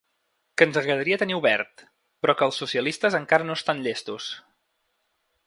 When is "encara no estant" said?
3.21-3.85